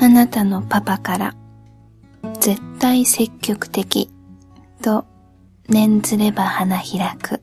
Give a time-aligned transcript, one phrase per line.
[0.00, 1.34] あなたのパパから
[2.40, 4.10] 絶対積極的
[4.82, 5.06] と
[5.68, 7.38] 念ずれば花開くっ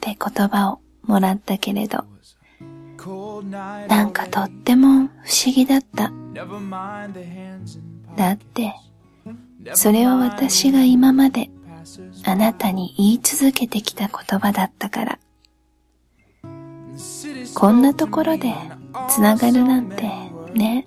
[0.00, 2.04] て言葉をもらったけれど、
[3.50, 6.12] なんかとっても不思議だった。
[8.16, 8.74] だって、
[9.74, 11.50] それは私が今まで
[12.24, 15.18] あなたに言い続けてきた言葉だったから。
[17.54, 18.52] こんなところで
[19.10, 20.02] つながるなんて
[20.54, 20.86] ね。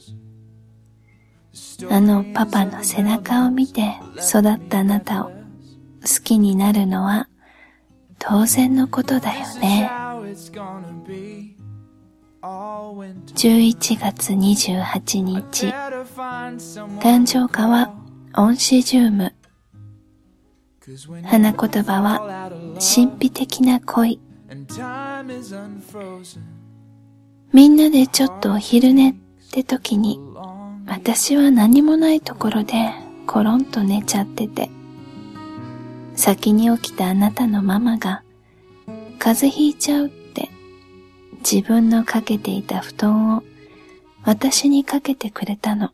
[1.89, 7.29] あのパパの背中を見て育ったあなたを好きになるのは
[8.17, 9.89] 当然のことだよね。
[12.41, 17.93] 11月28日、誕生花は
[18.35, 19.33] オンシジウム。
[21.23, 24.19] 花言葉は神秘的な恋。
[27.53, 29.15] みんなでちょっとお昼寝っ
[29.51, 30.19] て時に、
[30.89, 32.91] 私は何もないところで
[33.27, 34.71] コロンと寝ちゃってて、
[36.15, 38.23] 先に起きたあなたのママが、
[39.19, 40.49] 風邪ひいちゃうって
[41.39, 43.43] 自分のかけていた布団を
[44.23, 45.91] 私にかけてくれたの。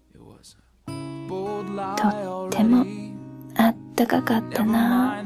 [0.85, 2.07] と
[2.47, 2.85] っても
[3.55, 5.23] あったかかったな。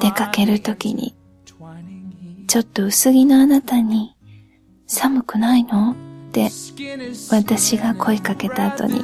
[0.00, 1.14] 出かけるときに
[2.46, 4.14] ちょっと薄着のあなたに、
[4.86, 5.96] 寒くないの？
[6.34, 6.50] て
[7.30, 9.02] 私が声かけた後に、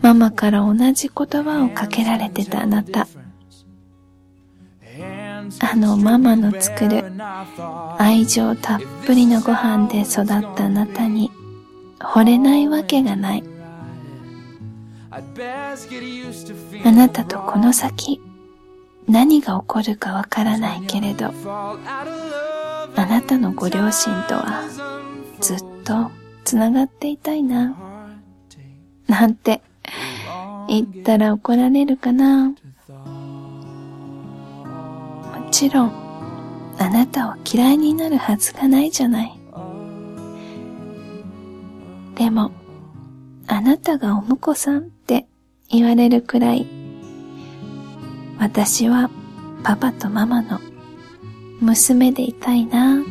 [0.00, 3.06] ママから同じ言葉をかけられてたあなた。
[5.60, 7.04] あのママの作る
[7.98, 11.30] 愛情たっぷりのご飯で育ったあなたに
[12.00, 13.44] 惚れないわけがない。
[15.10, 18.20] あなたとこの先
[19.08, 21.76] 何が起こるかわからないけれど、あ
[23.06, 24.64] なたのご両親とは
[25.40, 26.10] ずっと
[26.44, 27.76] つながっていたいな、
[29.06, 29.62] なんて
[30.68, 32.48] 言ったら怒られるかな。
[32.48, 32.54] も
[35.50, 35.92] ちろん、
[36.78, 39.38] あなたを嫌いになるはずがないじゃない。
[42.14, 42.50] でも、
[43.46, 45.26] あなたがお婿さんって
[45.70, 46.66] 言われるくらい
[48.38, 49.10] 私は
[49.62, 50.60] パパとママの
[51.60, 53.02] 娘でいたいな